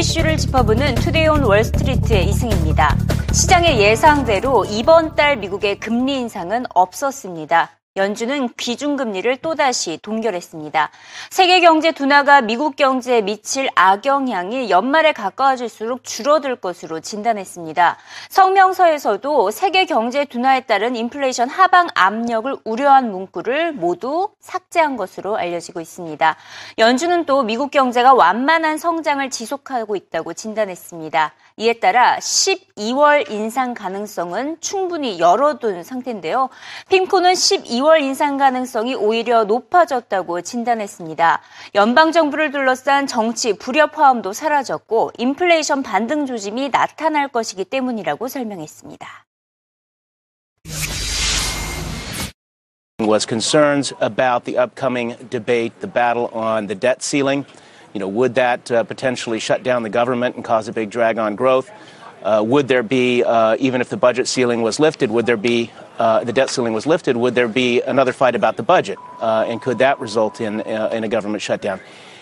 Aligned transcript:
이슈를 0.00 0.38
짚어보는 0.38 0.94
Today 0.94 1.28
on 1.28 1.42
Wall 1.42 1.70
Street의 1.70 2.26
이승입니다. 2.30 2.96
시장의 3.34 3.80
예상대로 3.80 4.64
이번 4.64 5.14
달 5.14 5.36
미국의 5.36 5.78
금리 5.78 6.16
인상은 6.16 6.64
없었습니다. 6.74 7.79
연준은 7.96 8.50
기준금리를 8.56 9.38
또다시 9.38 9.98
동결했습니다. 10.00 10.90
세계 11.28 11.58
경제 11.58 11.90
둔화가 11.90 12.40
미국 12.40 12.76
경제에 12.76 13.20
미칠 13.20 13.68
악영향이 13.74 14.70
연말에 14.70 15.12
가까워질수록 15.12 16.04
줄어들 16.04 16.54
것으로 16.54 17.00
진단했습니다. 17.00 17.96
성명서에서도 18.28 19.50
세계 19.50 19.86
경제 19.86 20.24
둔화에 20.24 20.60
따른 20.60 20.94
인플레이션 20.94 21.48
하방 21.48 21.88
압력을 21.96 22.56
우려한 22.62 23.10
문구를 23.10 23.72
모두 23.72 24.28
삭제한 24.38 24.96
것으로 24.96 25.36
알려지고 25.36 25.80
있습니다. 25.80 26.36
연준은 26.78 27.26
또 27.26 27.42
미국 27.42 27.72
경제가 27.72 28.14
완만한 28.14 28.78
성장을 28.78 29.28
지속하고 29.30 29.96
있다고 29.96 30.34
진단했습니다. 30.34 31.32
이에 31.56 31.74
따라 31.74 32.16
12월 32.18 33.28
인상 33.30 33.74
가능성은 33.74 34.58
충분히 34.60 35.18
열어둔 35.18 35.82
상태인데요. 35.82 36.48
핑코는 36.88 37.32
12월 37.32 37.79
인상 37.98 38.36
가능성이 38.36 38.94
오히려 38.94 39.44
높아졌다고 39.44 40.42
진단했습니다. 40.42 41.40
연방 41.74 42.12
정부를 42.12 42.50
둘러싼 42.50 43.06
정치 43.06 43.54
불협화음도 43.54 44.32
사라졌고 44.32 45.12
인플레이션 45.18 45.82
반등 45.82 46.26
조짐이 46.26 46.70
나타날 46.70 47.28
것이기 47.28 47.64
때문이라고 47.64 48.28
설명했습니다. 48.28 49.26
was 53.06 53.24
concerns 53.26 53.92
about 54.00 54.44
the 54.44 54.58
upcoming 54.58 55.16
debate, 55.30 55.72
the 55.80 55.88
battle 55.88 56.28
on 56.32 56.66
the 56.66 56.74
debt 56.74 57.02
ceiling. 57.02 57.44
You 57.92 57.98
know, 57.98 58.06
would 58.06 58.36
that 58.36 58.70
uh, 58.70 58.84
potentially 58.84 59.40
shut 59.40 59.64
down 59.64 59.82
the 59.82 59.90
government 59.90 60.36
and 60.36 60.44
cause 60.44 60.68
a 60.68 60.72
big 60.72 60.90
drag 60.90 61.18
on 61.18 61.34
growth? 61.34 61.70
Uh, 62.22 62.42
would 62.46 62.68
there 62.68 62.82
be, 62.82 63.24
uh, 63.24 63.56
even 63.58 63.80
if 63.80 63.88
the 63.88 63.96
budget 63.96 64.28
ceiling 64.28 64.60
was 64.62 64.78
lifted, 64.78 65.10
would 65.10 65.24
there 65.24 65.38
be, 65.38 65.70
uh, 65.98 66.22
the 66.22 66.32
debt 66.32 66.50
ceiling 66.50 66.74
was 66.74 66.86
lifted, 66.86 67.16
would 67.16 67.34
there 67.34 67.48
be 67.48 67.80
another 67.80 68.12
fight 68.12 68.34
about 68.34 68.56
the 68.56 68.62
budget? 68.62 68.98
Uh, 69.20 69.44
and 69.48 69.62
could 69.62 69.78
that 69.78 69.98
result 70.00 70.40
in, 70.40 70.60
uh, 70.60 70.90
in 70.92 71.02
a 71.02 71.08
government 71.08 71.42
shutdown? 71.42 71.80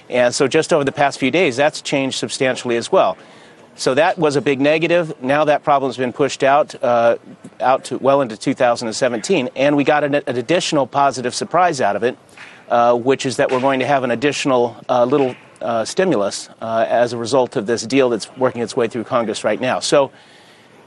And 0.09 0.35
so 0.35 0.47
just 0.47 0.73
over 0.73 0.85
the 0.85 0.93
past 0.93 1.19
few 1.19 1.31
days, 1.31 1.57
that's 1.57 1.83
changed 1.83 2.19
substantially 2.19 2.77
as 2.77 2.93
well. 2.93 3.19
So 3.75 3.95
that 3.95 4.19
was 4.19 4.37
a 4.37 4.41
big 4.41 4.61
negative. 4.61 5.21
Now 5.23 5.45
that 5.45 5.63
problem's 5.63 5.97
been 5.97 6.13
pushed 6.13 6.43
out, 6.43 6.75
out 6.83 7.85
to 7.85 7.99
well 7.99 8.23
into 8.23 8.37
2017, 8.37 9.51
and 9.55 9.77
we 9.77 9.85
got 9.85 10.03
an, 10.03 10.17
an 10.17 10.37
additional 10.37 10.87
positive 10.87 11.35
surprise 11.35 11.81
out 11.81 11.95
of 11.95 12.03
it, 12.03 12.17
which 13.05 13.25
is 13.25 13.37
that 13.37 13.53
we're 13.53 13.61
going 13.61 13.79
to 13.81 13.87
have 13.87 14.03
an 14.03 14.11
additional 14.11 14.77
little 14.89 15.37
uh, 15.61 15.85
stimulus 15.85 16.49
uh, 16.61 16.85
as 16.89 17.13
a 17.13 17.17
result 17.17 17.57
of 17.57 17.67
this 17.67 17.83
deal 17.83 18.11
that's 18.11 18.35
working 18.37 18.63
its 18.63 18.77
way 18.77 18.89
through 18.89 19.05
Congress 19.05 19.45
right 19.45 19.61
now. 19.61 19.81
So, 19.81 20.11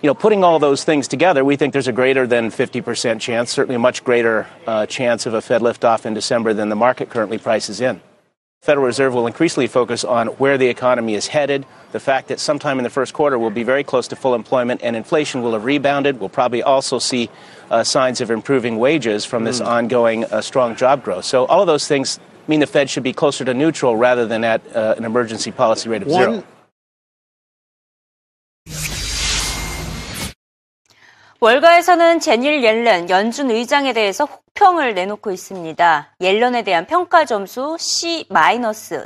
you 0.02 0.08
know, 0.08 0.14
putting 0.14 0.44
all 0.44 0.60
those 0.60 0.84
things 0.84 1.08
together, 1.08 1.46
we 1.46 1.56
think 1.56 1.74
there's 1.74 1.88
a 1.88 1.94
greater 1.94 2.26
than 2.26 2.50
50% 2.50 3.20
chance, 3.20 3.52
certainly 3.52 3.76
a 3.76 3.80
much 3.80 4.04
greater 4.04 4.48
uh, 4.66 4.86
chance 4.86 5.26
of 5.26 5.34
a 5.34 5.42
Fed 5.42 5.62
liftoff 5.62 6.06
in 6.06 6.14
December 6.14 6.54
than 6.54 6.70
the 6.70 6.76
market 6.76 7.10
currently 7.10 7.38
prices 7.38 7.82
in. 7.82 8.02
Federal 8.62 8.86
Reserve 8.86 9.16
will 9.16 9.26
increasingly 9.26 9.66
focus 9.66 10.04
on 10.04 10.28
where 10.28 10.56
the 10.56 10.68
economy 10.68 11.16
is 11.16 11.26
headed, 11.26 11.66
the 11.94 12.00
fact 12.00 12.28
that 12.28 12.40
sometime 12.40 12.78
in 12.78 12.84
the 12.84 12.92
first 12.92 13.12
quarter 13.12 13.40
we'll 13.40 13.50
be 13.50 13.64
very 13.64 13.84
close 13.84 14.08
to 14.10 14.16
full 14.16 14.36
employment 14.36 14.82
and 14.84 14.96
inflation 14.96 15.42
will 15.42 15.54
have 15.54 15.66
rebounded. 15.66 16.20
We'll 16.20 16.30
probably 16.30 16.62
also 16.62 17.00
see 17.00 17.32
uh, 17.72 17.84
signs 17.84 18.22
of 18.22 18.30
improving 18.30 18.78
wages 18.78 19.26
from 19.26 19.46
this 19.46 19.60
mm. 19.60 19.66
ongoing 19.66 20.26
uh, 20.26 20.42
strong 20.42 20.76
job 20.76 21.04
growth. 21.04 21.26
So 21.26 21.46
all 21.46 21.62
of 21.62 21.66
those 21.66 21.88
things 21.88 22.20
mean 22.49 22.61
the 22.61 22.67
Fed 22.67 22.89
should 22.89 23.03
be 23.03 23.13
closer 23.13 23.45
to 23.45 23.55
neutral 23.55 23.97
rather 23.97 24.27
than 24.27 24.45
at 24.45 24.61
uh, 24.75 24.95
an 24.97 25.05
emergency 25.05 25.51
policy 25.51 25.89
rate 25.89 26.03
of 26.03 26.09
One. 26.09 26.23
zero. 26.23 26.45
월가에서는 31.41 32.21
제닐 32.21 32.65
옐렌 32.65 33.11
연준 33.11 33.51
의장에 33.51 33.93
대해서 33.93 34.25
혹 34.25 34.40
평을 34.54 34.94
내놓고 34.94 35.32
있습니다. 35.32 36.10
옐런에 36.20 36.64
대한 36.64 36.86
평가 36.86 37.26
점수 37.26 37.78
C- 37.80 38.26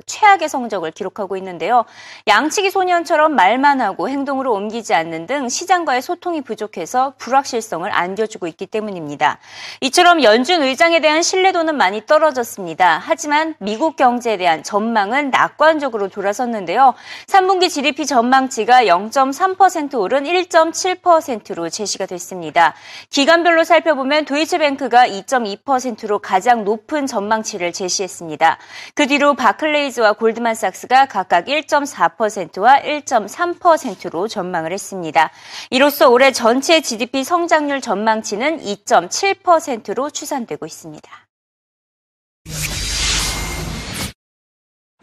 최악의 0.06 0.50
성적을 0.50 0.92
기록하고 0.92 1.38
있는데요. 1.38 1.86
양치기 2.28 2.72
소년처럼 2.72 3.36
말만 3.36 3.80
하고 3.80 4.10
행동으로 4.10 4.52
옮기지 4.54 4.94
않는 4.94 5.28
등 5.28 5.48
시장과의 5.48 6.02
소통이 6.02 6.42
부족해서 6.42 7.14
불확실성을 7.18 7.90
안겨주고 7.90 8.48
있기 8.48 8.66
때문입니다. 8.66 9.38
이처럼 9.82 10.24
연준 10.24 10.62
의장에 10.64 11.00
대한 11.00 11.22
신뢰도는 11.22 11.78
많이 11.78 12.06
떨어졌습니다. 12.06 13.02
하지만 13.06 13.56
미국 13.60 13.96
경제에 13.96 14.38
대한 14.38 14.64
전망은 14.64 15.30
낙관적으로 15.30 16.10
돌아섰는데요. 16.10 16.96
3분기 17.28 17.70
GDP 17.70 18.06
전망치가 18.08 18.84
0.3% 18.86 20.00
오른 20.00 20.24
1.7%로 20.24 21.70
제시가 21.70 22.08
됐습니다. 22.08 22.74
기간별로 23.10 23.64
살펴보면 23.64 24.26
도이체뱅크가 24.26 25.06
2.2%로 25.44 26.20
가장 26.20 26.64
높은 26.64 27.08
전망치를 27.08 27.74
제시했습니다. 27.74 28.58
그 28.94 29.08
뒤로 29.08 29.34
바클레이즈와 29.34 30.14
골드만삭스가 30.14 31.08
각각 31.08 31.46
1.4%와 31.46 32.80
1.3%로 32.80 34.28
전망을 34.28 34.72
했습니다. 34.72 35.32
이로써 35.70 36.10
올해 36.10 36.32
전체 36.32 36.82
GDP 36.82 37.24
성장률 37.24 37.82
전망치는 37.82 38.62
2.7%로 38.62 40.10
추산되고 40.10 40.66
있습니다. 40.66 41.25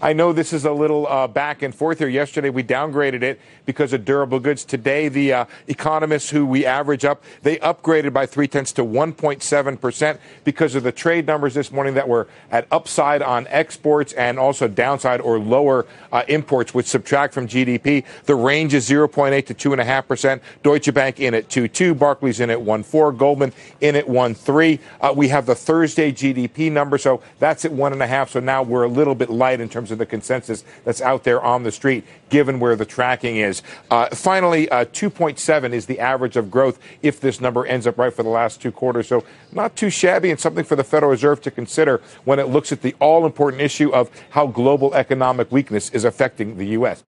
I 0.04 0.14
know 0.14 0.32
this 0.32 0.52
is 0.52 0.64
a 0.64 0.72
little 0.72 1.06
uh, 1.06 1.28
back 1.28 1.62
and 1.62 1.72
forth 1.72 2.00
here. 2.00 2.08
Yesterday 2.08 2.50
we 2.50 2.64
downgraded 2.64 3.22
it 3.22 3.40
because 3.64 3.92
of 3.92 4.04
durable 4.04 4.40
goods. 4.40 4.64
Today 4.64 5.08
the 5.08 5.32
uh, 5.32 5.44
economists 5.68 6.30
who 6.30 6.44
we 6.44 6.66
average 6.66 7.04
up, 7.04 7.22
they 7.42 7.58
upgraded 7.58 8.12
by 8.12 8.26
three 8.26 8.48
tenths 8.48 8.72
to 8.72 8.84
1.7% 8.84 10.18
because 10.42 10.74
of 10.74 10.82
the 10.82 10.90
trade 10.90 11.28
numbers 11.28 11.54
this 11.54 11.70
morning 11.70 11.94
that 11.94 12.08
were 12.08 12.26
at 12.50 12.66
upside 12.72 13.22
on 13.22 13.46
exports 13.46 14.12
and 14.14 14.40
also 14.40 14.66
downside 14.66 15.20
or 15.20 15.38
lower 15.38 15.86
uh, 16.10 16.24
imports, 16.26 16.74
which 16.74 16.86
subtract 16.86 17.32
from 17.32 17.46
GDP. 17.46 18.04
The 18.24 18.34
range 18.34 18.74
is 18.74 18.90
0.8 18.90 19.46
to 19.46 19.54
2.5%. 19.54 20.40
Deutsche 20.64 20.92
Bank 20.92 21.20
in 21.20 21.32
at 21.32 21.48
2.2, 21.48 21.96
Barclays 21.96 22.40
in 22.40 22.50
at 22.50 22.58
1.4, 22.58 23.16
Goldman 23.16 23.52
in 23.80 23.94
at 23.94 24.06
1.3. 24.06 24.80
Uh, 25.00 25.12
we 25.14 25.28
have 25.28 25.46
the 25.46 25.54
Thursday 25.54 26.10
GDP 26.10 26.72
number, 26.72 26.98
so 26.98 27.22
that's 27.38 27.64
at 27.64 27.70
1.5. 27.70 28.30
So 28.30 28.40
now 28.40 28.64
we're 28.64 28.82
a 28.82 28.88
little 28.88 29.14
bit 29.14 29.30
light 29.30 29.60
in 29.60 29.68
terms 29.68 29.91
of 29.92 29.98
the 29.98 30.06
consensus 30.06 30.64
that's 30.84 31.00
out 31.00 31.24
there 31.24 31.40
on 31.40 31.62
the 31.62 31.70
street, 31.70 32.04
given 32.30 32.58
where 32.58 32.74
the 32.74 32.84
tracking 32.84 33.36
is. 33.36 33.62
Uh, 33.90 34.08
finally, 34.08 34.68
uh, 34.70 34.84
2.7 34.86 35.72
is 35.72 35.86
the 35.86 36.00
average 36.00 36.36
of 36.36 36.50
growth 36.50 36.78
if 37.02 37.20
this 37.20 37.40
number 37.40 37.64
ends 37.66 37.86
up 37.86 37.98
right 37.98 38.12
for 38.12 38.22
the 38.22 38.28
last 38.28 38.60
two 38.60 38.72
quarters. 38.72 39.08
So 39.08 39.24
not 39.52 39.76
too 39.76 39.90
shabby 39.90 40.30
and 40.30 40.40
something 40.40 40.64
for 40.64 40.76
the 40.76 40.84
Federal 40.84 41.10
Reserve 41.10 41.40
to 41.42 41.50
consider 41.50 42.00
when 42.24 42.38
it 42.38 42.48
looks 42.48 42.72
at 42.72 42.82
the 42.82 42.94
all 42.98 43.24
important 43.26 43.62
issue 43.62 43.92
of 43.92 44.10
how 44.30 44.46
global 44.46 44.94
economic 44.94 45.52
weakness 45.52 45.90
is 45.90 46.04
affecting 46.04 46.56
the 46.56 46.66
U.S. 46.68 47.04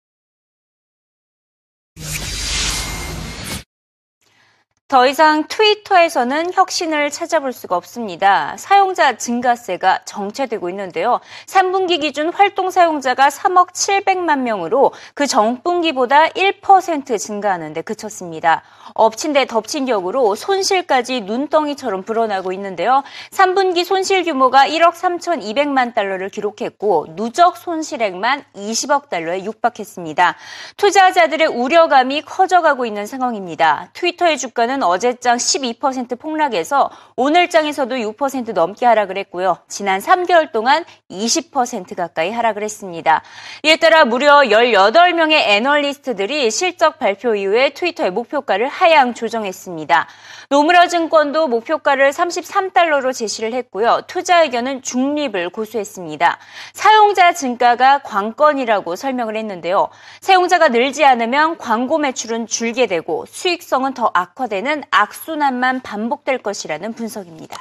더 4.87 5.06
이상 5.06 5.45
트위터에서는 5.49 6.53
혁신을 6.53 7.11
찾아볼 7.11 7.55
수가 7.55 7.75
없습니다. 7.75 8.55
사용자 8.59 9.17
증가세가 9.17 10.05
정체되고 10.05 10.69
있는데요. 10.69 11.21
3분기 11.47 12.03
기준 12.03 12.31
활동 12.31 12.71
사용자가 12.71 13.28
3억 13.28 13.73
700만 13.73 14.41
명으로 14.41 14.93
그 15.15 15.27
전분기보다 15.27 16.28
1% 16.28 17.19
증가하는데 17.19 17.81
그쳤습니다. 17.81 18.62
엎친 18.93 19.33
데 19.33 19.47
덮친 19.47 19.87
격으로 19.87 20.34
손실까지 20.34 21.23
눈덩이처럼 21.23 22.03
불어나고 22.03 22.53
있는데요. 22.53 23.03
3분기 23.31 23.84
손실 23.84 24.23
규모가 24.23 24.69
1억 24.69 24.93
3,200만 24.93 25.94
달러를 25.94 26.28
기록했고 26.28 27.17
누적 27.17 27.56
손실액만 27.56 28.44
20억 28.55 29.08
달러에 29.08 29.44
육박했습니다. 29.44 30.37
투자자들의 30.76 31.47
우려감이 31.49 32.20
커져가고 32.20 32.85
있는 32.85 33.06
상황입니다. 33.06 33.88
트위터의 33.94 34.37
주가는 34.37 34.83
어제장 34.86 35.36
12% 35.36 36.19
폭락해서 36.19 36.90
오늘장에서도 37.16 37.94
6% 37.94 38.52
넘게 38.52 38.86
하락을 38.86 39.19
했고요. 39.19 39.58
지난 39.69 40.00
3개월 40.00 40.52
동안 40.52 40.84
20% 41.10 41.96
가까이 41.96 42.31
하락을 42.31 42.62
했습니다. 42.62 43.22
이에 43.62 43.76
따라 43.76 44.04
무려 44.04 44.40
18명의 44.40 45.34
애널리스트들이 45.34 46.50
실적 46.50 46.98
발표 46.98 47.34
이후에 47.34 47.70
트위터의 47.70 48.10
목표가를 48.10 48.69
하향 48.69 49.14
조정했습니다. 49.14 50.06
노무라 50.50 50.88
증권도 50.88 51.48
목표가를 51.48 52.10
33달러로 52.10 53.14
제시를 53.14 53.54
했고요. 53.54 54.02
투자 54.06 54.42
의견은 54.42 54.82
중립을 54.82 55.48
고수했습니다. 55.50 56.38
사용자 56.72 57.32
증가가 57.32 57.98
관건이라고 57.98 58.96
설명을 58.96 59.36
했는데요. 59.36 59.88
사용자가 60.20 60.69
늘지 60.69 61.04
않으면 61.04 61.58
광고 61.58 61.98
매출은 61.98 62.46
줄게 62.46 62.86
되고 62.86 63.25
수익성은 63.26 63.94
더 63.94 64.10
악화되는 64.12 64.63
되는 64.63 64.83
악순환만 64.92 65.81
반복될 65.81 66.39
것이라는 66.39 66.94
분석입니다. 66.94 67.57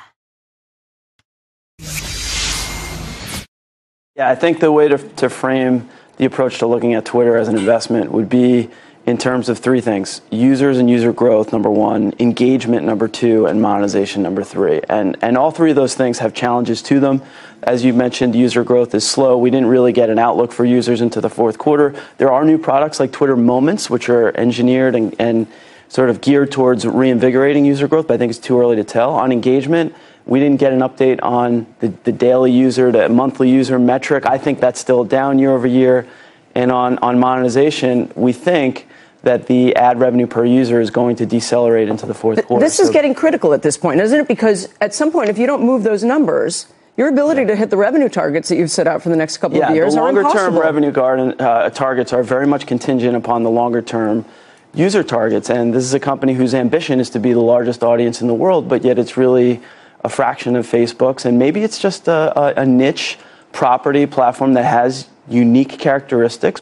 Yeah, 4.17 4.29
I 4.29 4.35
think 4.35 4.59
the 4.59 4.73
way 4.73 4.89
to, 4.89 4.99
to 4.99 5.29
frame 5.29 5.89
the 6.17 6.27
approach 6.27 6.59
to 6.59 6.67
looking 6.67 6.95
at 6.95 7.05
Twitter 7.05 7.37
as 7.37 7.49
an 7.49 7.57
investment 7.57 8.11
would 8.11 8.29
be 8.29 8.69
in 9.07 9.17
terms 9.17 9.49
of 9.49 9.59
three 9.59 9.81
things 9.81 10.21
users 10.31 10.77
and 10.77 10.91
user 10.91 11.13
growth, 11.13 11.53
number 11.53 11.71
one, 11.71 12.13
engagement, 12.19 12.85
number 12.85 13.09
two, 13.09 13.47
and 13.47 13.63
monetization, 13.63 14.23
number 14.23 14.45
three. 14.45 14.83
And, 14.91 15.17
and 15.23 15.39
all 15.39 15.51
three 15.51 15.71
of 15.71 15.77
those 15.77 15.95
things 15.95 16.19
have 16.19 16.35
challenges 16.35 16.83
to 16.83 17.01
them. 17.01 17.23
As 17.63 17.85
you 17.85 17.95
mentioned, 17.95 18.35
user 18.35 18.65
growth 18.65 18.95
is 18.95 19.09
slow. 19.09 19.39
We 19.39 19.51
didn't 19.51 19.69
really 19.69 19.93
get 19.93 20.11
an 20.11 20.19
outlook 20.19 20.53
for 20.53 20.65
users 20.65 21.01
into 21.01 21.21
the 21.21 21.31
fourth 21.31 21.57
quarter. 21.57 21.95
There 22.19 22.31
are 22.31 22.45
new 22.45 22.59
products 22.59 23.01
like 23.01 23.13
Twitter 23.13 23.37
Moments, 23.37 23.89
which 23.89 24.11
are 24.11 24.37
engineered 24.37 24.95
and, 24.95 25.15
and 25.19 25.47
sort 25.94 26.10
of 26.10 26.22
geared 26.22 26.52
towards 26.52 26.88
reinvigorating 26.88 27.66
user 27.66 27.88
growth, 27.88 28.08
but 28.08 28.16
I 28.16 28.18
think 28.18 28.32
it's 28.32 28.40
too 28.40 28.60
early 28.60 28.76
to 28.78 28.84
tell. 28.84 29.12
On 29.12 29.32
engagement, 29.32 29.94
we 30.26 30.40
didn't 30.40 30.60
get 30.60 30.74
an 30.74 30.80
update 30.80 31.20
on 31.22 31.68
the, 31.82 31.90
the 32.04 32.12
daily 32.12 32.52
user 32.52 32.92
to 32.92 33.10
monthly 33.10 33.48
user 33.48 33.78
metric. 33.78 34.26
I 34.26 34.40
think 34.40 34.60
that's 34.60 34.80
still 34.80 35.04
down 35.04 35.38
year 35.38 35.52
over 35.52 35.68
year. 35.68 36.08
And 36.56 36.72
on, 36.72 36.98
on 37.00 37.20
monetization, 37.20 38.12
we 38.16 38.34
think 38.34 38.88
that 39.22 39.46
the 39.46 39.76
ad 39.76 40.00
revenue 40.00 40.26
per 40.26 40.44
user 40.44 40.82
is 40.82 40.90
going 40.90 41.16
to 41.18 41.28
decelerate 41.28 41.88
into 41.88 42.08
the 42.08 42.16
fourth 42.16 42.44
quarter. 42.44 42.66
This 42.66 42.80
is 42.80 42.88
so, 42.88 42.94
getting 42.94 43.14
critical 43.14 43.54
at 43.54 43.62
this 43.62 43.78
point, 43.78 44.02
isn't 44.02 44.20
it? 44.20 44.28
Because 44.28 44.70
at 44.82 44.96
some 44.96 45.12
point, 45.12 45.30
if 45.30 45.38
you 45.38 45.46
don't 45.46 45.64
move 45.64 45.84
those 45.84 46.04
numbers, 46.04 46.66
your 46.98 47.08
ability 47.08 47.42
yeah. 47.42 47.50
to 47.50 47.56
hit 47.56 47.70
the 47.70 47.78
revenue 47.78 48.10
targets 48.10 48.50
that 48.50 48.56
you've 48.56 48.72
set 48.72 48.88
out 48.88 49.04
for 49.04 49.10
the 49.10 49.16
next 49.16 49.38
couple 49.38 49.60
yeah, 49.60 49.70
of 49.70 49.76
years 49.76 49.94
the 49.94 50.02
longer 50.02 50.24
term 50.24 50.58
revenue 50.58 50.92
garden, 50.92 51.40
uh, 51.40 51.70
targets 51.70 52.14
are 52.14 52.24
very 52.24 52.48
much 52.48 52.66
contingent 52.66 53.16
upon 53.16 53.44
the 53.44 53.52
longer 53.52 53.84
term 53.84 54.26
user 54.74 55.04
targets. 55.04 55.50
And 55.50 55.74
this 55.74 55.84
is 55.84 55.94
a 55.94 56.00
company 56.00 56.34
whose 56.34 56.54
ambition 56.54 57.00
is 57.00 57.10
to 57.12 57.20
be 57.20 57.34
the 57.34 57.42
largest 57.42 57.84
audience 57.84 58.22
in 58.22 58.28
the 58.28 58.34
world, 58.34 58.68
but 58.68 58.84
yet 58.84 58.98
it's 58.98 59.18
really 59.18 59.62
a 60.04 60.10
fraction 60.10 60.56
of 60.56 60.66
Facebook's. 60.68 61.26
And 61.26 61.40
maybe 61.40 61.64
it's 61.64 61.80
just 61.80 62.08
a, 62.08 62.38
a, 62.38 62.62
a 62.62 62.66
niche 62.66 63.18
property 63.52 64.06
platform 64.06 64.54
that 64.54 64.66
has 64.66 65.08
unique 65.28 65.80
characteristics. 65.80 66.62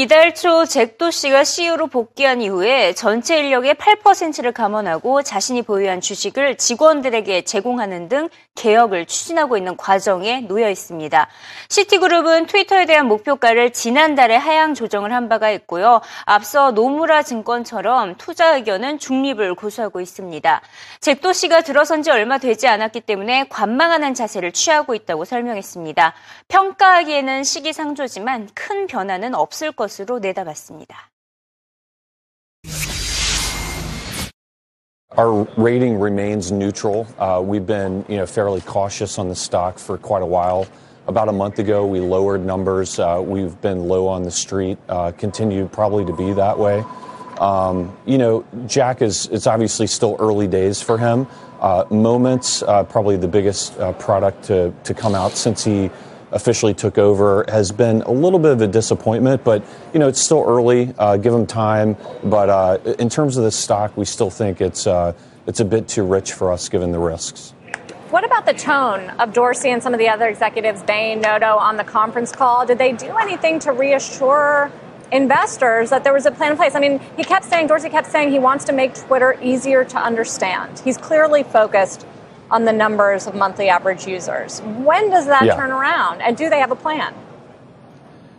이달 0.00 0.32
초 0.32 0.64
잭도 0.64 1.10
씨가 1.10 1.42
CEO로 1.42 1.88
복귀한 1.88 2.40
이후에 2.40 2.92
전체 2.92 3.36
인력의 3.40 3.74
8%를 3.74 4.52
감원하고 4.52 5.24
자신이 5.24 5.62
보유한 5.62 6.00
주식을 6.00 6.56
직원들에게 6.56 7.42
제공하는 7.42 8.08
등 8.08 8.28
개혁을 8.54 9.06
추진하고 9.06 9.56
있는 9.56 9.76
과정에 9.76 10.42
놓여 10.42 10.70
있습니다. 10.70 11.28
시티그룹은 11.68 12.46
트위터에 12.46 12.86
대한 12.86 13.06
목표가를 13.06 13.72
지난달에 13.72 14.36
하향 14.36 14.74
조정을 14.74 15.12
한 15.12 15.28
바가 15.28 15.50
있고요. 15.50 16.00
앞서 16.26 16.70
노무라 16.70 17.24
증권처럼 17.24 18.14
투자 18.18 18.54
의견은 18.54 19.00
중립을 19.00 19.56
고수하고 19.56 20.00
있습니다. 20.00 20.60
잭도 21.00 21.32
씨가 21.32 21.62
들어선 21.62 22.04
지 22.04 22.12
얼마 22.12 22.38
되지 22.38 22.68
않았기 22.68 23.00
때문에 23.00 23.48
관망하는 23.48 24.14
자세를 24.14 24.52
취하고 24.52 24.94
있다고 24.94 25.24
설명했습니다. 25.24 26.14
평가하기에는 26.46 27.42
시기상조지만 27.42 28.48
큰 28.54 28.86
변화는 28.86 29.34
없을 29.34 29.72
것 29.72 29.87
것으로 29.87 30.19
내다봤습니다. 30.19 31.13
Our 35.15 35.47
rating 35.57 35.99
remains 35.99 36.51
neutral. 36.51 37.05
Uh, 37.19 37.39
we've 37.39 37.67
been, 37.67 38.03
you 38.09 38.17
know, 38.17 38.25
fairly 38.25 38.61
cautious 38.61 39.19
on 39.19 39.29
the 39.29 39.35
stock 39.35 39.77
for 39.77 39.97
quite 39.97 40.23
a 40.23 40.25
while. 40.25 40.65
About 41.05 41.29
a 41.29 41.31
month 41.31 41.59
ago, 41.59 41.85
we 41.85 41.99
lowered 41.99 42.43
numbers. 42.43 42.97
Uh, 42.97 43.21
we've 43.23 43.59
been 43.61 43.87
low 43.87 44.07
on 44.07 44.23
the 44.23 44.31
street. 44.31 44.79
Uh, 44.89 45.11
continue 45.11 45.67
probably 45.67 46.03
to 46.05 46.13
be 46.13 46.33
that 46.33 46.57
way. 46.57 46.83
Um, 47.39 47.95
you 48.05 48.17
know, 48.17 48.45
Jack 48.65 49.01
is. 49.01 49.27
It's 49.27 49.45
obviously 49.45 49.85
still 49.85 50.15
early 50.19 50.47
days 50.47 50.81
for 50.81 50.97
him. 50.97 51.27
Uh, 51.59 51.85
Moments, 51.91 52.63
uh, 52.63 52.83
probably 52.83 53.17
the 53.17 53.27
biggest 53.27 53.77
uh, 53.79 53.93
product 53.93 54.45
to 54.45 54.73
to 54.83 54.93
come 54.93 55.13
out 55.13 55.33
since 55.33 55.63
he 55.63 55.91
officially 56.32 56.74
took 56.74 56.98
over 56.98 57.44
has 57.48 57.72
been 57.72 58.02
a 58.02 58.10
little 58.10 58.38
bit 58.38 58.52
of 58.52 58.60
a 58.60 58.66
disappointment, 58.66 59.44
but 59.44 59.62
you 59.92 60.00
know 60.00 60.08
it's 60.08 60.20
still 60.20 60.44
early. 60.46 60.94
Uh, 60.98 61.16
give 61.16 61.32
them 61.32 61.46
time, 61.46 61.96
but 62.24 62.48
uh, 62.48 62.78
in 62.98 63.08
terms 63.08 63.36
of 63.36 63.44
the 63.44 63.50
stock, 63.50 63.96
we 63.96 64.04
still 64.04 64.30
think 64.30 64.60
it's 64.60 64.86
uh, 64.86 65.12
it's 65.46 65.60
a 65.60 65.64
bit 65.64 65.88
too 65.88 66.04
rich 66.04 66.32
for 66.32 66.52
us 66.52 66.68
given 66.68 66.92
the 66.92 66.98
risks. 66.98 67.54
What 68.10 68.24
about 68.24 68.46
the 68.46 68.54
tone 68.54 69.10
of 69.20 69.34
Dorsey 69.34 69.68
and 69.68 69.82
some 69.82 69.92
of 69.92 69.98
the 69.98 70.08
other 70.08 70.28
executives, 70.28 70.82
Bain, 70.82 71.20
Noto, 71.20 71.56
on 71.56 71.76
the 71.76 71.84
conference 71.84 72.32
call? 72.32 72.64
Did 72.64 72.78
they 72.78 72.92
do 72.92 73.16
anything 73.18 73.58
to 73.60 73.72
reassure 73.72 74.72
investors 75.12 75.90
that 75.90 76.04
there 76.04 76.14
was 76.14 76.24
a 76.24 76.30
plan 76.30 76.52
in 76.52 76.56
place? 76.56 76.74
I 76.74 76.80
mean, 76.80 77.00
he 77.18 77.24
kept 77.24 77.44
saying, 77.44 77.66
Dorsey 77.66 77.90
kept 77.90 78.10
saying 78.10 78.30
he 78.30 78.38
wants 78.38 78.64
to 78.64 78.72
make 78.72 78.94
Twitter 78.94 79.38
easier 79.42 79.84
to 79.84 79.98
understand. 79.98 80.78
He's 80.78 80.96
clearly 80.96 81.42
focused 81.42 82.06
on 82.50 82.64
the 82.64 82.72
numbers 82.72 83.26
of 83.26 83.34
monthly 83.34 83.68
average 83.68 84.06
users. 84.06 84.60
When 84.60 85.10
does 85.10 85.26
that 85.26 85.44
yeah. 85.44 85.56
turn 85.56 85.70
around? 85.70 86.22
And 86.22 86.36
do 86.36 86.48
they 86.48 86.60
have 86.60 86.70
a 86.70 86.76
plan? 86.76 87.14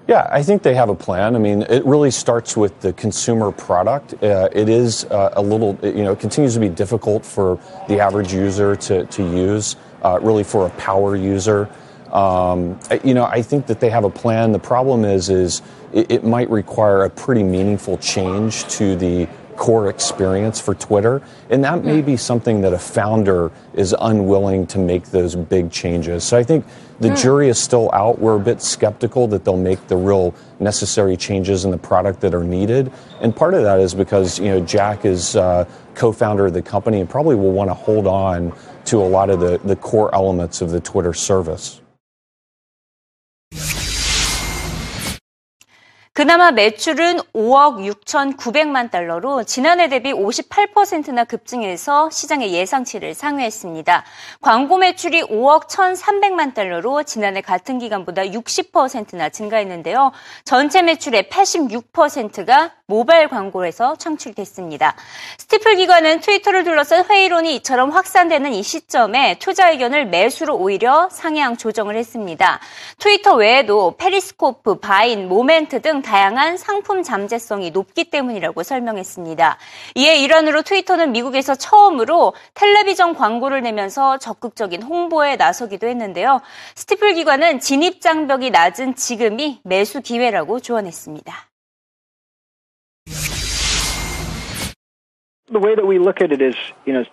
Yeah, 0.08 0.28
I 0.32 0.42
think 0.42 0.64
they 0.64 0.74
have 0.74 0.90
a 0.90 0.96
plan. 0.96 1.36
I 1.36 1.40
mean, 1.40 1.62
it 1.70 1.86
really 1.86 2.10
starts 2.10 2.58
with 2.58 2.80
the 2.80 2.94
consumer 2.94 3.52
product. 3.52 4.16
Uh, 4.24 4.50
it 4.52 4.68
is 4.68 5.06
uh, 5.06 5.34
a 5.34 5.42
little, 5.42 5.78
you 5.84 6.04
know, 6.04 6.14
it 6.14 6.20
continues 6.20 6.56
to 6.56 6.60
be 6.60 6.70
difficult 6.70 7.24
for 7.24 7.60
the 7.88 8.00
average 8.00 8.34
user 8.34 8.76
to, 8.76 9.06
to 9.06 9.24
use, 9.24 9.76
uh, 10.04 10.18
really 10.20 10.44
for 10.44 10.66
a 10.66 10.72
power 10.72 11.16
user. 11.16 11.70
Um, 12.12 12.80
you 13.04 13.14
know, 13.14 13.26
I 13.26 13.44
think 13.44 13.68
that 13.68 13.80
they 13.80 13.92
have 13.92 14.04
a 14.04 14.10
plan. 14.10 14.52
The 14.52 14.58
problem 14.58 15.06
is, 15.06 15.30
is 15.30 15.62
it, 15.94 16.12
it 16.12 16.24
might 16.24 16.50
require 16.50 17.04
a 17.04 17.10
pretty 17.12 17.44
meaningful 17.44 18.00
change 18.00 18.68
to 18.78 18.96
the 18.96 19.28
core 19.60 19.90
experience 19.90 20.60
for 20.62 20.74
Twitter. 20.74 21.22
And 21.50 21.62
that 21.66 21.84
may 21.84 22.02
be 22.02 22.16
something 22.16 22.62
that 22.62 22.72
a 22.72 22.80
founder 22.80 23.52
is 23.74 23.94
unwilling 24.00 24.66
to 24.68 24.80
make 24.80 25.12
those 25.12 25.36
big 25.36 25.70
changes. 25.70 26.24
So 26.24 26.38
I 26.38 26.44
think 26.44 26.66
the 27.02 27.14
jury 27.14 27.50
is 27.50 27.60
still 27.60 27.92
out. 27.92 28.20
We're 28.20 28.38
a 28.38 28.40
bit 28.40 28.62
skeptical 28.62 29.28
that 29.28 29.44
they'll 29.44 29.58
make 29.58 29.86
the 29.88 29.98
real 29.98 30.34
necessary 30.62 31.18
changes 31.18 31.66
in 31.66 31.72
the 31.72 31.78
product 31.78 32.22
that 32.22 32.34
are 32.34 32.44
needed. 32.44 32.90
And 33.20 33.36
part 33.36 33.54
of 33.54 33.64
that 33.64 33.82
is 33.82 33.94
because, 33.94 34.40
you 34.40 34.48
know, 34.48 34.62
Jack 34.62 35.04
is 35.04 35.36
uh, 35.36 35.66
co-founder 35.94 36.46
of 36.46 36.54
the 36.54 36.62
company 36.62 37.02
and 37.02 37.10
probably 37.10 37.36
will 37.36 37.52
want 37.52 37.70
to 37.70 37.74
hold 37.74 38.08
on 38.08 38.54
to 38.86 39.02
a 39.02 39.10
lot 39.10 39.30
of 39.30 39.42
the, 39.42 39.60
the 39.66 39.76
core 39.76 40.14
elements 40.16 40.62
of 40.62 40.72
the 40.72 40.80
Twitter 40.80 41.14
service. 41.14 41.82
그나마 46.14 46.52
매출은 46.52 47.20
5억 47.34 47.86
6,900만 48.04 48.92
달러로 48.92 49.44
지난해 49.44 49.88
대비 49.88 50.12
58%나 50.12 51.24
급증해서 51.24 52.10
시장의 52.10 52.52
예상치를 52.52 53.14
상회했습니다. 53.14 54.04
광고 54.42 54.78
매출이 54.78 55.22
5억 55.24 55.70
1,300만 55.70 56.54
달러로 56.54 57.04
지난해 57.04 57.42
같은 57.42 57.80
기간보다 57.80 58.24
60%나 58.24 59.30
증가했는데요. 59.30 60.12
전체 60.44 60.82
매출의 60.82 61.30
86%가 61.30 62.72
모바일 62.86 63.28
광고에서 63.28 63.96
창출됐습니다. 63.98 64.96
스티플 65.38 65.76
기관은 65.76 66.22
트위터를 66.22 66.64
둘러싼 66.64 67.06
회의론이 67.06 67.56
이처럼 67.58 67.92
확산되는 67.92 68.52
이 68.52 68.64
시점에 68.64 69.38
투자 69.38 69.70
의견을 69.70 70.08
매수로 70.08 70.56
오히려 70.58 71.08
상향 71.12 71.56
조정을 71.56 71.96
했습니다. 71.96 72.60
트위터 72.98 73.36
외에도 73.36 73.96
페리스코프, 73.98 74.80
바인, 74.80 75.30
모멘트 75.30 75.84
등 75.84 76.02
다양한 76.10 76.58
상품 76.58 77.04
잠재성이 77.04 77.70
높기 77.70 78.06
때문이라고 78.06 78.64
설명했습니다. 78.64 79.60
이에 79.94 80.16
일환으로 80.18 80.64
트위터는 80.64 81.12
미국에서 81.12 81.54
처음으로 81.54 82.34
텔레비전 82.56 83.14
광고를 83.14 83.62
내면서 83.62 84.18
적극적인 84.18 84.82
홍보에 84.82 85.36
나서기도 85.36 85.86
했는데요. 85.86 86.42
스티플 86.74 87.14
기관은 87.14 87.60
진입 87.60 88.02
장벽이 88.02 88.50
낮은 88.50 88.96
지금이 88.96 89.60
매수 89.64 90.02
기회라고 90.02 90.60
조언했습니다. 90.60 91.32
The 95.52 95.62
way 95.62 95.76
that 95.76 95.86
we 95.86 96.00
look 96.00 96.22
at 96.22 96.32
it 96.32 96.42
is, 96.42 96.56
you 96.88 96.94
know, 96.94 97.06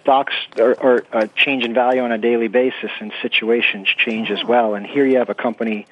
stocks 0.00 0.34
are, 0.60 0.76
are 0.82 1.00
uh, 1.14 1.28
change 1.34 1.64
in 1.64 1.72
value 1.72 2.02
on 2.02 2.12
a 2.12 2.18
daily 2.18 2.48
basis, 2.48 2.90
and 3.00 3.10
situations 3.22 3.88
change 3.96 4.30
as 4.30 4.44
well. 4.44 4.74
And 4.74 4.86
here 4.86 5.06
you 5.06 5.16
have 5.16 5.30
a 5.30 5.34
company 5.34 5.86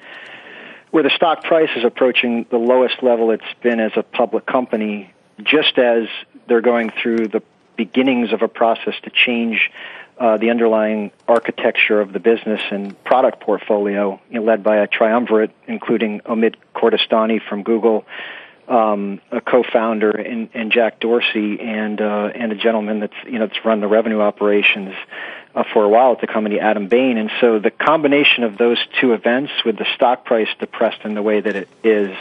where 0.91 1.03
the 1.03 1.09
stock 1.09 1.43
price 1.43 1.69
is 1.75 1.83
approaching 1.83 2.45
the 2.49 2.57
lowest 2.57 3.01
level 3.01 3.31
it's 3.31 3.43
been 3.63 3.79
as 3.79 3.93
a 3.95 4.03
public 4.03 4.45
company, 4.45 5.13
just 5.41 5.77
as 5.77 6.07
they're 6.47 6.61
going 6.61 6.91
through 7.01 7.27
the 7.27 7.41
beginnings 7.77 8.33
of 8.33 8.41
a 8.41 8.47
process 8.47 8.93
to 9.03 9.09
change 9.09 9.71
uh, 10.19 10.37
the 10.37 10.51
underlying 10.51 11.11
architecture 11.27 11.99
of 11.99 12.13
the 12.13 12.19
business 12.19 12.61
and 12.69 13.01
product 13.03 13.39
portfolio, 13.39 14.21
you 14.29 14.39
know, 14.39 14.45
led 14.45 14.63
by 14.63 14.77
a 14.77 14.87
triumvirate, 14.87 15.51
including 15.67 16.19
Omid 16.21 16.55
Kordestani 16.75 17.41
from 17.41 17.63
Google, 17.63 18.05
um, 18.67 19.19
a 19.31 19.41
co-founder 19.41 20.11
and, 20.11 20.49
and 20.53 20.71
Jack 20.71 20.99
Dorsey 20.99 21.59
and 21.59 21.99
uh, 21.99 22.29
and 22.35 22.51
a 22.51 22.55
gentleman 22.55 22.99
that's 22.99 23.15
you 23.25 23.39
know 23.39 23.47
that's 23.47 23.65
run 23.65 23.81
the 23.81 23.87
revenue 23.87 24.21
operations 24.21 24.93
uh, 25.55 25.63
for 25.73 25.83
a 25.83 25.89
while 25.89 26.13
at 26.13 26.21
the 26.21 26.27
company, 26.27 26.59
Adam 26.59 26.87
Bain. 26.87 27.17
And 27.17 27.31
so 27.39 27.59
the 27.59 27.71
combination 27.71 28.43
of 28.43 28.57
those 28.57 28.77
two 28.99 29.13
events, 29.13 29.51
with 29.65 29.77
the 29.77 29.85
stock 29.95 30.25
price 30.25 30.49
depressed 30.59 31.01
in 31.03 31.13
the 31.13 31.21
way 31.21 31.41
that 31.41 31.55
it 31.55 31.67
is, 31.83 32.15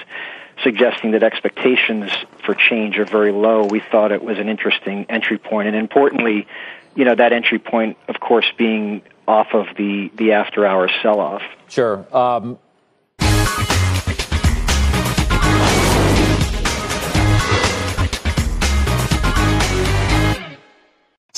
suggesting 0.62 1.12
that 1.12 1.22
expectations 1.22 2.10
for 2.44 2.54
change 2.54 2.98
are 2.98 3.04
very 3.04 3.32
low, 3.32 3.64
we 3.64 3.80
thought 3.80 4.12
it 4.12 4.22
was 4.22 4.38
an 4.38 4.48
interesting 4.48 5.06
entry 5.08 5.38
point. 5.38 5.68
And 5.68 5.76
importantly, 5.76 6.46
you 6.94 7.04
know 7.04 7.14
that 7.14 7.32
entry 7.32 7.58
point, 7.58 7.96
of 8.08 8.20
course, 8.20 8.46
being 8.56 9.02
off 9.26 9.54
of 9.54 9.66
the 9.76 10.10
the 10.16 10.32
after 10.32 10.66
hours 10.66 10.90
sell 11.02 11.20
off. 11.20 11.42
Sure. 11.68 12.04
Um, 12.14 12.58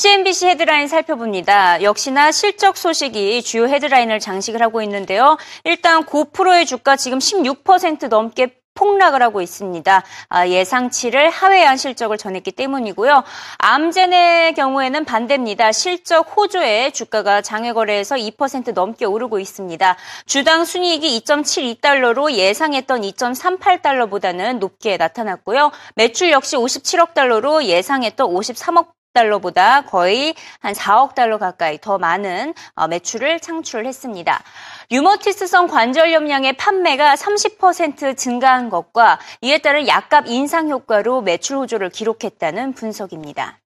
CNBC 0.03 0.49
헤드라인 0.49 0.89
살펴봅니다. 0.89 1.81
역시나 1.81 2.33
실적 2.33 2.77
소식이 2.77 3.41
주요 3.45 3.69
헤드라인을 3.69 4.19
장식을 4.19 4.61
하고 4.61 4.83
있는데요. 4.83 5.39
일단 5.63 6.05
고프로의 6.05 6.67
주가 6.67 6.97
지금 6.97 7.21
16% 7.21 8.09
넘게 8.09 8.57
폭락을 8.75 9.23
하고 9.23 9.41
있습니다. 9.41 10.03
아, 10.29 10.49
예상치를 10.49 11.31
하회한 11.31 11.77
실적을 11.77 12.19
전했기 12.19 12.51
때문이고요. 12.51 13.23
암젠의 13.59 14.55
경우에는 14.55 15.05
반대입니다. 15.05 15.71
실적 15.71 16.37
호조에 16.37 16.91
주가가 16.91 17.41
장외 17.41 17.73
거래에서 17.73 18.17
2% 18.17 18.73
넘게 18.73 19.05
오르고 19.05 19.39
있습니다. 19.39 19.97
주당 20.27 20.65
순이익이 20.65 21.21
2.72달러로 21.21 22.33
예상했던 22.33 23.03
2.38달러보다는 23.03 24.59
높게 24.59 24.97
나타났고요. 24.97 25.71
매출 25.95 26.33
역시 26.33 26.57
57억 26.57 27.15
달러로 27.15 27.63
예상했던 27.63 28.27
53억 28.27 29.02
달러보다 29.13 29.83
거의 29.83 30.35
한 30.61 30.73
4억 30.75 31.15
달러 31.15 31.39
가까이 31.39 31.79
더 31.81 31.99
많은 31.99 32.55
어, 32.75 32.89
매출을 32.89 33.41
창출을 33.41 33.87
했습니다. 33.87 34.43
유머티스성 34.91 35.69
관절 35.69 36.13
염량의 36.13 36.55
판매가 36.55 37.15
30% 37.15 38.17
증가한 38.17 38.71
것과 38.71 39.19
이에 39.41 39.59
따른 39.59 39.89
약값 39.89 40.27
인상 40.29 40.69
효과로 40.71 41.23
매출 41.23 41.57
호조를 41.57 41.91
기록했다는 41.91 42.75
분석입니다. 42.75 43.62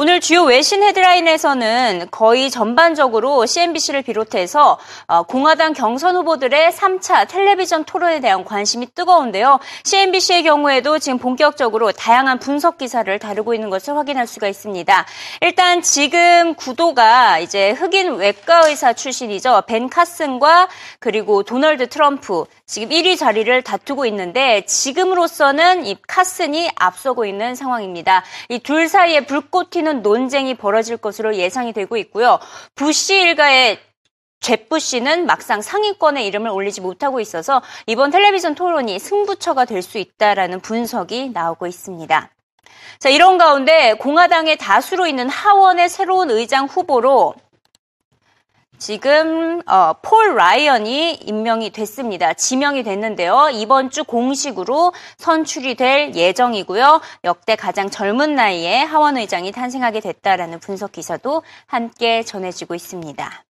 오늘 0.00 0.20
주요 0.20 0.44
외신 0.44 0.84
헤드라인에서는 0.84 2.06
거의 2.12 2.52
전반적으로 2.52 3.44
CNBC를 3.46 4.02
비롯해서 4.02 4.78
어, 5.08 5.24
공화당 5.24 5.72
경선 5.72 6.14
후보들의 6.14 6.70
3차 6.70 7.26
텔레비전 7.26 7.82
토론에 7.82 8.20
대한 8.20 8.44
관심이 8.44 8.86
뜨거운데요. 8.94 9.58
CNBC의 9.82 10.44
경우에도 10.44 11.00
지금 11.00 11.18
본격적으로 11.18 11.90
다양한 11.90 12.38
분석 12.38 12.78
기사를 12.78 13.18
다루고 13.18 13.54
있는 13.54 13.70
것을 13.70 13.96
확인할 13.96 14.28
수가 14.28 14.46
있습니다. 14.46 15.04
일단 15.40 15.82
지금 15.82 16.54
구도가 16.54 17.40
이제 17.40 17.72
흑인 17.72 18.18
외과 18.18 18.68
의사 18.68 18.92
출신이죠. 18.92 19.64
벤 19.66 19.88
카슨과 19.88 20.68
그리고 21.00 21.42
도널드 21.42 21.88
트럼프 21.88 22.44
지금 22.68 22.90
1위 22.90 23.18
자리를 23.18 23.62
다투고 23.62 24.04
있는데 24.06 24.60
지금으로서는 24.66 25.86
이 25.86 25.96
카슨이 26.06 26.68
앞서고 26.76 27.24
있는 27.24 27.54
상황입니다. 27.54 28.22
이 28.50 28.58
둘 28.58 28.88
사이에 28.88 29.20
불꽃 29.24 29.70
튀는 29.70 30.02
논쟁이 30.02 30.54
벌어질 30.54 30.98
것으로 30.98 31.34
예상이 31.36 31.72
되고 31.72 31.96
있고요. 31.96 32.38
부시 32.74 33.14
일가의 33.22 33.78
제프 34.40 34.78
씨는 34.78 35.24
막상 35.24 35.62
상위권에 35.62 36.24
이름을 36.26 36.50
올리지 36.50 36.82
못하고 36.82 37.20
있어서 37.20 37.62
이번 37.86 38.10
텔레비전 38.10 38.54
토론이 38.54 38.98
승부처가 38.98 39.64
될 39.64 39.82
수 39.82 39.96
있다라는 39.96 40.60
분석이 40.60 41.30
나오고 41.30 41.66
있습니다. 41.66 42.30
자, 42.98 43.08
이런 43.08 43.38
가운데 43.38 43.94
공화당의 43.94 44.58
다수로 44.58 45.06
있는 45.06 45.30
하원의 45.30 45.88
새로운 45.88 46.30
의장 46.30 46.66
후보로 46.66 47.34
지금 48.78 49.60
어, 49.66 49.94
폴 50.02 50.36
라이언이 50.36 51.14
임명이 51.14 51.70
됐습니다. 51.70 52.32
지명이 52.34 52.84
됐는데요. 52.84 53.50
이번 53.52 53.90
주 53.90 54.04
공식으로 54.04 54.92
선출이 55.18 55.74
될 55.74 56.14
예정이고요. 56.14 57.00
역대 57.24 57.56
가장 57.56 57.90
젊은 57.90 58.34
나이에 58.34 58.82
하원 58.82 59.16
의장이 59.16 59.52
탄생하게 59.52 60.00
됐다라는 60.00 60.60
분석 60.60 60.92
기사도 60.92 61.42
함께 61.66 62.22
전해지고 62.22 62.74
있습니다. 62.74 63.47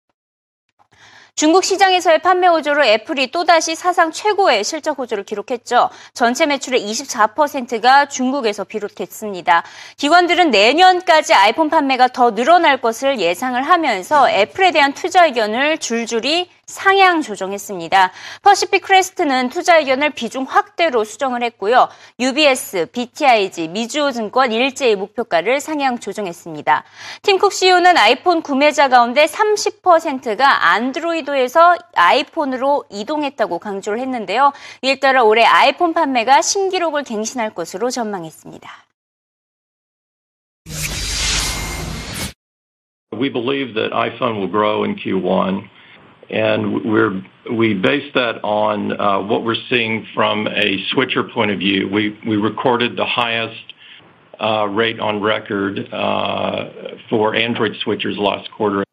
중국 1.38 1.63
시장에서의 1.63 2.24
판매 2.24 2.48
호조로 2.48 2.84
애플이 2.84 3.29
또다시 3.29 3.75
사상 3.75 4.12
최고의 4.12 4.63
실적 4.63 4.98
호조를 4.98 5.24
기록했죠. 5.24 5.91
전체 6.15 6.48
매출의 6.48 6.82
24%가 6.82 8.08
중국에서 8.08 8.63
비롯됐습니다. 8.63 9.62
기관들은 9.98 10.50
내년까지 10.50 11.36
아이폰 11.36 11.70
판매가 11.70 12.08
더 12.08 12.34
늘어날 12.34 12.82
것을 12.82 13.20
예상을 13.20 13.62
하면서 13.62 14.27
애플에 14.27 14.72
대한 14.72 14.96
투자 14.96 15.27
의견을 15.27 15.77
줄줄이 15.77 16.50
상향 16.68 17.22
조정했습니다. 17.22 18.12
퍼시픽 18.42 18.82
크레스트는 18.84 19.48
투자 19.48 19.78
의견을 19.78 20.10
비중 20.10 20.44
확대로 20.44 21.06
수정을 21.06 21.42
했고요. 21.44 21.88
UBS, 22.20 22.92
BTIG, 22.92 23.70
미즈호증권 23.70 24.51
일제히 24.52 24.98
목표가를 24.98 25.62
상향 25.62 26.00
조정했습니다. 26.00 26.84
팀쿡 27.22 27.54
CEO는 27.54 27.98
아이폰 27.98 28.42
구매자 28.42 28.90
가운데 28.90 29.26
30%가 29.26 30.74
안드로이드에서 30.74 31.78
아이폰으로 31.96 32.84
이동했다고 32.92 33.60
강조를 33.60 34.00
했는데요. 34.00 34.52
이에 34.82 35.00
따라 35.00 35.24
올해 35.24 35.46
아이폰 35.46 35.94
판매가 35.94 36.42
신기록을 36.42 37.04
갱신할 37.06 37.56
것으로 37.56 37.90
전망했습니다. 37.90 38.70
We 43.14 43.32
believe 43.32 43.74
that 43.74 43.94
iPhone 43.96 44.36
will 44.36 44.52
grow 44.52 44.84
in 44.84 44.98
Q1. 44.98 45.76
And 46.29 46.84
we're 46.86 47.22
we 47.51 47.74
base 47.74 48.12
that 48.13 48.43
on 48.43 49.00
uh, 49.00 49.22
what 49.22 49.43
we're 49.43 49.55
seeing 49.69 50.05
from 50.13 50.48
a 50.48 50.84
switcher 50.91 51.24
point 51.24 51.51
of 51.51 51.60
view. 51.60 51.88
We 51.89 52.17
we 52.27 52.36
recorded 52.38 52.98
the 52.98 53.05
highest 53.05 53.74
uh, 54.41 54.67
rate 54.67 55.00
on 55.00 55.22
record 55.22 55.79
uh, 55.93 56.69
for 57.10 57.36
Android 57.36 57.74
switchers 57.86 58.17
last 58.17 58.50
quarter. 58.51 58.87